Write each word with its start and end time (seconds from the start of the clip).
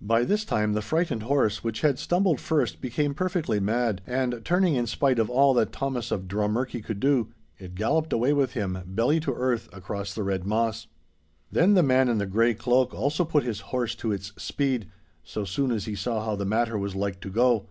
By 0.00 0.24
this 0.24 0.46
time 0.46 0.72
the 0.72 0.80
frightened 0.80 1.24
horse 1.24 1.62
which 1.62 1.82
had 1.82 1.98
stumbled 1.98 2.40
first 2.40 2.80
became 2.80 3.12
perfectly 3.12 3.60
mad, 3.60 4.00
and 4.06 4.40
turning 4.42 4.74
in 4.74 4.86
spite 4.86 5.18
of 5.18 5.28
all 5.28 5.52
that 5.52 5.70
Thomas 5.70 6.10
of 6.10 6.26
Drummurchie 6.26 6.82
could 6.82 6.98
do, 6.98 7.28
it 7.58 7.74
galloped 7.74 8.10
away 8.10 8.32
with 8.32 8.52
him, 8.54 8.78
belly 8.86 9.20
to 9.20 9.34
earth, 9.34 9.68
across 9.74 10.14
the 10.14 10.22
Red 10.22 10.46
Moss. 10.46 10.86
Then 11.52 11.74
the 11.74 11.82
man 11.82 12.08
in 12.08 12.16
the 12.16 12.24
grey 12.24 12.54
cloak 12.54 12.94
also 12.94 13.22
put 13.22 13.42
his 13.44 13.60
horse 13.68 13.94
to 13.96 14.12
its 14.12 14.32
speed, 14.42 14.88
so 15.22 15.44
soon 15.44 15.70
as 15.70 15.84
he 15.84 15.94
saw 15.94 16.24
how 16.24 16.36
the 16.36 16.46
matter 16.46 16.78
was 16.78 16.94
like 16.96 17.20
to 17.20 17.28
go. 17.28 17.66